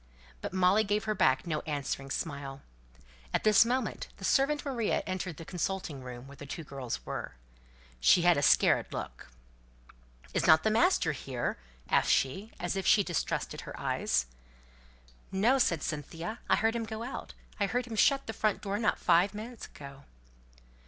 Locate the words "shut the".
17.95-18.33